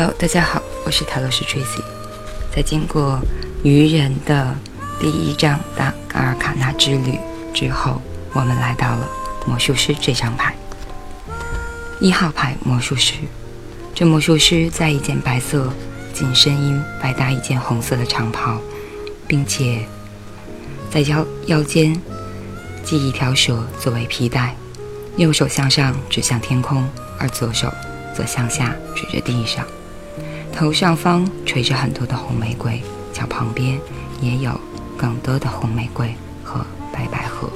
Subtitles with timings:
[0.00, 1.82] Hello，大家好，我是塔罗斯 Tracy。
[2.56, 3.20] 在经过
[3.62, 4.56] 愚人的
[4.98, 7.20] 第一章大阿尔卡纳之旅
[7.52, 8.00] 之后，
[8.32, 9.06] 我们来到了
[9.46, 10.54] 魔术师这张牌。
[12.00, 13.12] 一号牌魔术师，
[13.94, 15.70] 这魔术师在一件白色
[16.14, 18.58] 紧身衣外搭一件红色的长袍，
[19.28, 19.84] 并且
[20.90, 21.94] 在腰腰间
[22.82, 24.56] 系一条蛇作为皮带，
[25.18, 26.88] 右手向上指向天空，
[27.18, 27.70] 而左手
[28.16, 29.62] 则向下指着地上。
[30.60, 32.82] 头上方垂着很多的红玫瑰，
[33.14, 33.80] 脚旁边
[34.20, 34.60] 也有
[34.94, 36.60] 更多的红玫瑰和
[36.92, 37.48] 白百合。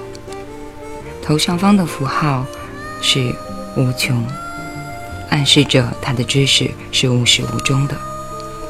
[1.22, 2.46] 头上方的符号
[3.02, 3.30] 是
[3.77, 4.27] 无穷，
[5.28, 7.94] 暗示着他的知识是无始无终的。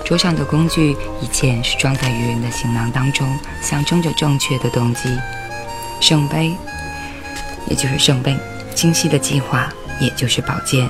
[0.05, 5.17] 桌上的工具一件是装在愚人的行囊当中，象征着正确的动机。
[6.01, 6.53] 圣杯，
[7.69, 8.35] 也就是圣杯；
[8.75, 10.89] 清晰的计划，也就是宝剑；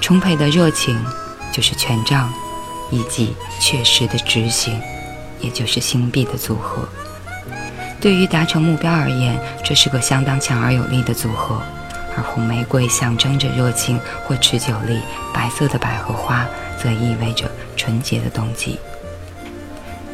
[0.00, 0.96] 充沛的热情，
[1.52, 2.32] 就是权杖。
[2.90, 4.80] 以及确实的执行，
[5.40, 6.88] 也就是星币的组合。
[8.00, 11.60] 对于达成目标而言，这是个相当强而有力的组合。
[12.16, 15.00] 而红玫瑰象征着热情或持久力，
[15.34, 16.46] 白色的百合花
[16.82, 18.78] 则意味着纯洁的动机。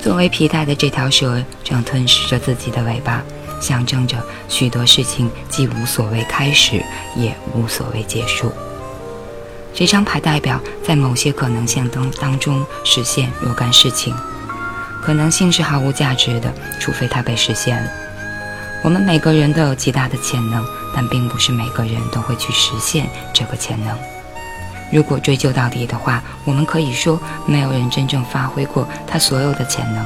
[0.03, 3.23] 作为皮带的这条蛇正吞噬着自己的尾巴，
[3.61, 4.17] 象征着
[4.48, 6.83] 许多事情既无所谓开始，
[7.15, 8.50] 也无所谓结束。
[9.75, 14.15] 这张牌代表在某些可能性当当中实现若干事情，
[15.03, 17.91] 可能性是毫无价值的，除非它被实现了。
[18.84, 23.97] 我们每个人都有极大的潜能，但并不是每个人都会去实现这个潜能。
[24.93, 30.05] 如果追究到底的话，我们可以说，没有人真正发挥过他所有的潜能。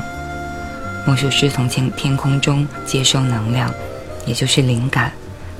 [1.05, 3.73] 魔术师从天天空中接收能量，
[4.27, 5.11] 也就是灵感，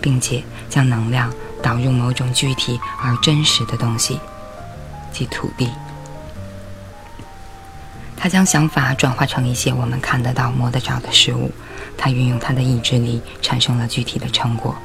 [0.01, 1.33] 并且将能量。
[1.67, 4.21] 导入某种具体而真实的东西，
[5.11, 5.69] 即土地。
[8.17, 11.51] 他将想法转化成一些我们看得到、摸得着的事物。
[11.99, 14.77] 他运用他的意志力，产生了具体的成果。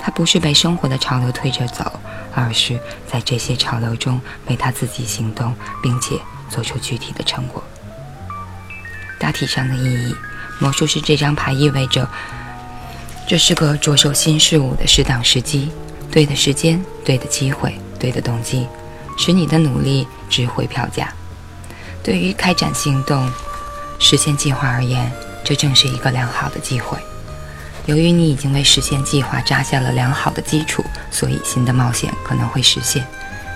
[0.00, 1.92] 他不是被生活的潮流推着走，
[2.32, 2.78] 而是
[3.10, 7.60] 在这些潮流中为他自己行动，并且做出具体的成果。
[9.18, 10.14] 大体上的意义，
[10.60, 12.08] 魔术师这张牌意味着，
[13.26, 15.72] 这是个着手新事物的适当时机。
[16.12, 18.68] 对的时间，对的机会，对的动机，
[19.16, 21.10] 使你的努力值回票价。
[22.02, 23.26] 对于开展行动、
[23.98, 25.10] 实现计划而言，
[25.42, 26.98] 这正是一个良好的机会。
[27.86, 33.02] 由于你已经为实现计划扎下了良好的基础，所以新的冒险可能会实现。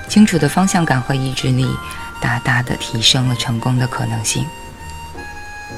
[0.09, 1.69] 清楚的方向感和意志力，
[2.23, 4.47] 大大的提升了成功的可能性。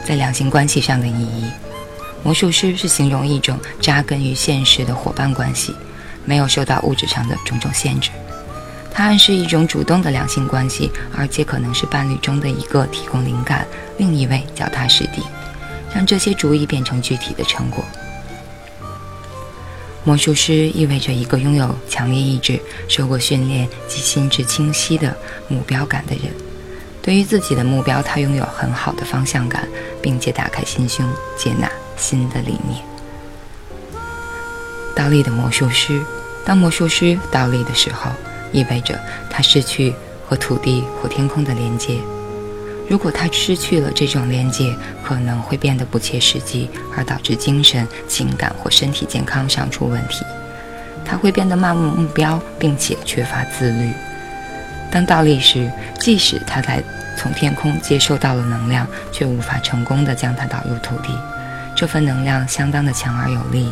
[0.04, 1.50] 在两性关系上的意义，
[2.22, 5.74] 魔术师是形容一种扎根于现实的伙伴关系。
[6.28, 8.10] 没有受到物质上的种种限制，
[8.92, 13.66] 它暗示一种主动的两性关系，而且可能是伴侣中的一个提供灵感，
[13.96, 15.22] 另一位脚踏实地，
[15.94, 17.82] 让这些主意变成具体的成果。
[20.04, 25.16] 魔术师意味着一个拥有强烈意志、受过训练及心智清晰的
[25.48, 26.24] 目标感的人。
[27.00, 29.66] 对于自己的目标，他拥有很好的方向感，
[30.02, 31.08] 并且打开心胸，
[31.38, 32.82] 接纳新的理念。
[34.94, 36.02] 倒立的魔术师。
[36.48, 38.10] 当魔术师倒立的时候，
[38.52, 38.98] 意味着
[39.28, 39.94] 他失去
[40.26, 41.98] 和土地或天空的连接。
[42.88, 50.24] 如果他失去了这种连接，可能会变得不切实际，而导致精神、情感或身体健康上出问题。
[51.04, 53.92] 他会变得漫无目标，并且缺乏自律。
[54.90, 55.70] 当倒立时，
[56.00, 56.82] 即使他在
[57.18, 61.14] 从天空接收到了能量，却无法成功的将它导入土地。
[61.76, 63.70] 这份能量相当的强而有力。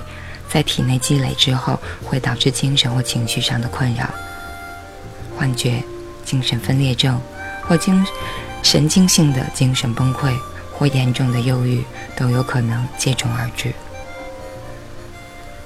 [0.48, 4.08] 在体内积累之后，会导致精神或情绪上的困扰、
[5.36, 5.82] 幻觉、
[6.24, 7.20] 精神分裂症
[7.62, 8.04] 或精
[8.62, 10.34] 神经性的精神崩溃
[10.72, 11.84] 或严重的忧郁
[12.16, 13.72] 都有可能接踵而至。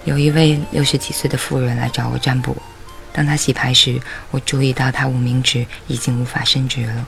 [0.05, 2.57] 有一位六十几岁的妇人来找我占卜，
[3.13, 4.01] 当她洗牌时，
[4.31, 7.07] 我注意到她无名指已经无法伸直了。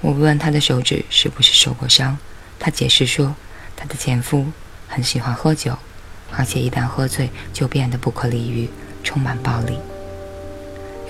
[0.00, 2.18] 我问她的手指是不是受过伤，
[2.58, 3.34] 她解释说，
[3.76, 4.46] 她的前夫
[4.88, 5.78] 很喜欢喝酒。
[6.36, 8.68] 而且一旦喝醉，就变得不可理喻，
[9.02, 9.78] 充满暴力。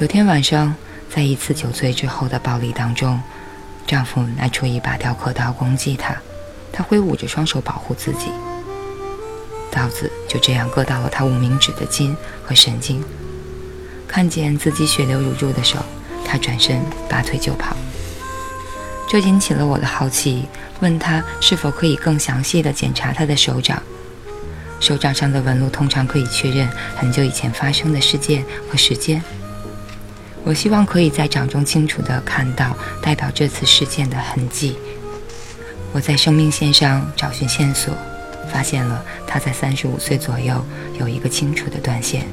[0.00, 0.74] 有天晚上，
[1.14, 3.20] 在一次酒醉之后的暴力当中，
[3.86, 6.16] 丈夫拿出一把雕刻刀攻击她，
[6.72, 8.30] 她挥舞着双手保护自己，
[9.70, 13.04] 刀子就这样割到了她无名指的筋和神经。
[14.08, 15.78] 看见自己血流如注的手，
[16.24, 17.76] 她转身拔腿就跑。
[19.08, 20.46] 这引起了我的好奇，
[20.80, 23.82] 问她是否可以更详细的检查她的手掌。
[24.80, 29.22] 手掌上的纹路通常可以确认很久以前发生的事件和时间。
[30.42, 34.78] 我希望可以在掌中清楚地看到代表这次事件的痕迹。
[35.92, 37.92] 我在生命线上找寻线索，
[38.50, 40.64] 发现了他在三十五岁左右
[40.98, 42.26] 有一个清楚的断线。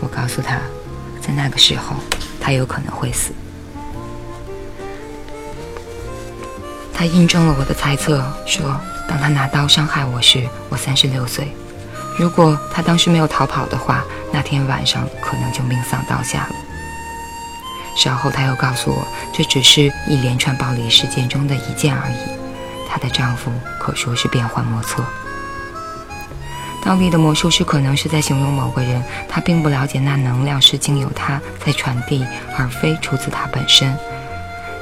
[0.00, 0.58] 我告诉他，
[1.20, 1.94] 在那个时候
[2.40, 3.32] 他有可能会死。
[6.92, 11.46] 他印证了我的猜测，说当他拿刀伤害我时，我三十六岁。
[12.18, 14.02] 如果他当时没有逃跑的话，
[14.32, 16.54] 那天晚上可能就命丧刀下了。
[17.96, 22.16] 稍后，他又告诉我，这只是一连串暴力事件中的一件而已。
[22.88, 25.04] 她的丈夫可说是变幻莫测。
[26.82, 32.24] 倒立的魔术师可能是在形容某个人，他并不了解那能量是经由他在传递，
[32.56, 33.94] 而非出自他本身。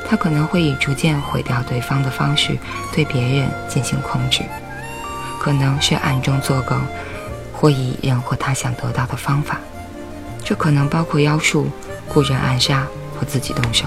[0.07, 2.59] 他可能会以逐渐毁掉对方的方式
[2.93, 4.43] 对别人进行控制，
[5.41, 6.85] 可能是暗中作梗，
[7.65, 9.59] 或以任何他想得到的方法。
[10.45, 11.67] 这可能包括妖术、
[12.07, 12.87] 雇人暗杀。
[13.17, 13.87] 和自己动手。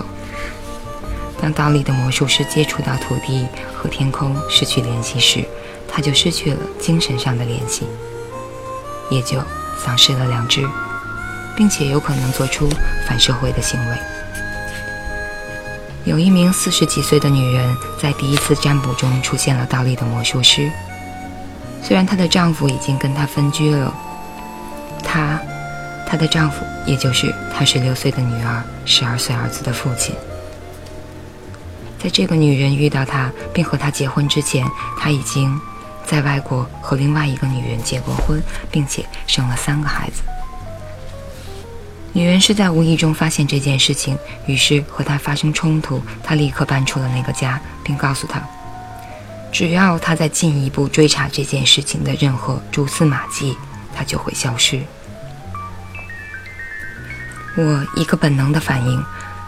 [1.41, 3.45] 当倒立的魔术师接触到土地
[3.75, 5.43] 和天空失去联系时，
[5.85, 7.85] 他就失去了精神上的联系，
[9.11, 9.43] 也就
[9.77, 10.65] 丧失了良知，
[11.57, 12.69] 并且有可能做出
[13.05, 13.97] 反社会的行为。
[16.05, 20.71] 有一名四十几岁的女人在第一次占卜中出现了倒立的魔术师，
[21.87, 23.93] 虽然她的丈夫已经跟她分居了，
[25.01, 25.39] 她。
[26.05, 30.13] 她的丈夫，也就是她十六岁的女儿、十二岁儿子的父亲，
[31.97, 34.65] 在这个女人遇到他并和他结婚之前，
[34.97, 35.59] 他已经
[36.05, 38.41] 在外国和另外一个女人结过婚，
[38.71, 40.21] 并且生了三个孩子。
[42.13, 46.01] 女人是在无意中发现这件事情，于是和他发生冲突。
[46.23, 48.41] 她立刻搬出了那个家，并告诉他，
[49.51, 53.57] 只要他在进一步追查这件事情的任何蛛丝马迹，
[53.95, 54.81] 他就会消失。
[57.55, 59.03] 我一个本能的反应，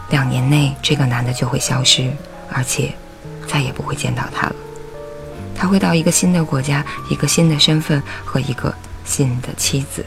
[0.08, 2.10] 两年内这个男的就会消失，
[2.50, 2.92] 而且
[3.46, 4.56] 再也不会见到他了。
[5.54, 8.74] 他会到一个新的国家，一个新的身份和一个
[9.04, 10.04] 新的妻子。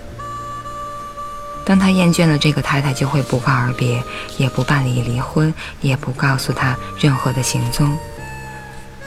[1.65, 4.03] 当他厌倦了这个太太，就会不告而别，
[4.37, 7.97] 也不办理离婚，也不告诉他任何的行踪。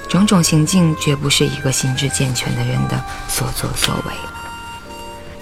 [0.08, 4.12] 种种行径绝不是一个心智健全的人的所作所为。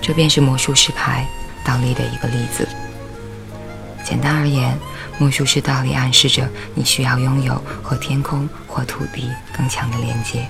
[0.00, 1.26] 这便是魔术师牌
[1.64, 2.66] 倒立的一个例子。
[4.04, 4.78] 简单而言，
[5.18, 10.46] 魔术师道理暗示着你需要拥有和天空或土地更强的连接，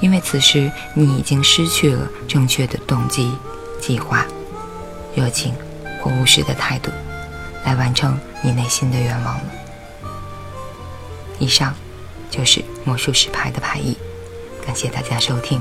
[0.00, 3.36] 因为此时你已经失去了正确的动机、
[3.80, 4.24] 计划、
[5.16, 5.52] 热情
[6.00, 6.92] 或务实的态度，
[7.64, 9.44] 来完成你内心的愿望了。
[11.40, 11.74] 以上
[12.30, 13.96] 就是魔术师牌的牌意，
[14.64, 15.60] 感谢大家收听。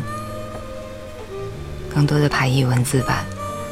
[1.94, 3.26] 更多的牌意文字版，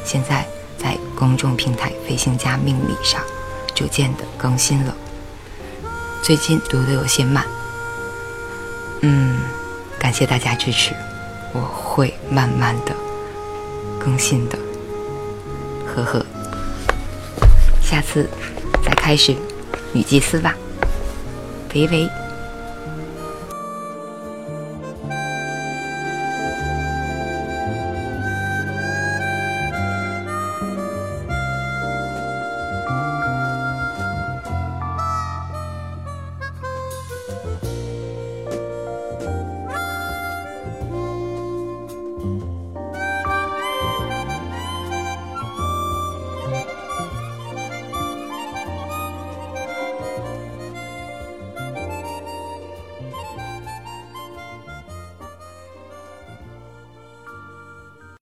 [0.04, 0.46] 现在。
[0.80, 3.20] 在公众平台“飞行家命理”上，
[3.74, 4.94] 逐渐的更新了。
[6.22, 7.44] 最近读的有些慢，
[9.00, 9.40] 嗯，
[9.98, 10.94] 感谢大家支持，
[11.52, 12.94] 我会慢慢的
[13.98, 14.56] 更新的，
[15.84, 16.24] 呵呵。
[17.82, 18.30] 下次
[18.84, 19.34] 再开始
[19.92, 20.54] 女祭司吧，
[21.74, 22.08] 喂喂。